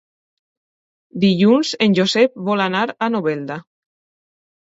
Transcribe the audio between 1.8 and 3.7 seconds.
en Josep vol anar a Novelda.